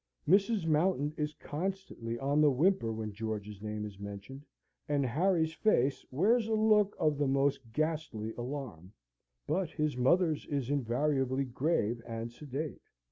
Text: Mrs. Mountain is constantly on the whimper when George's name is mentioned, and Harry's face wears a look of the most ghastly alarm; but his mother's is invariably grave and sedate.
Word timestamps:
Mrs. 0.27 0.65
Mountain 0.65 1.13
is 1.15 1.35
constantly 1.35 2.17
on 2.17 2.41
the 2.41 2.49
whimper 2.49 2.91
when 2.91 3.13
George's 3.13 3.61
name 3.61 3.85
is 3.85 3.99
mentioned, 3.99 4.41
and 4.89 5.05
Harry's 5.05 5.53
face 5.53 6.03
wears 6.09 6.47
a 6.47 6.55
look 6.55 6.95
of 6.97 7.19
the 7.19 7.27
most 7.27 7.59
ghastly 7.71 8.33
alarm; 8.33 8.93
but 9.45 9.69
his 9.69 9.95
mother's 9.97 10.47
is 10.47 10.71
invariably 10.71 11.45
grave 11.45 12.01
and 12.07 12.31
sedate. 12.31 12.81